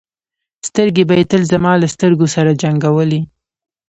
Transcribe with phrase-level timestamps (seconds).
[0.67, 3.21] سترګې به یې تل زما له سترګو سره جنګولې.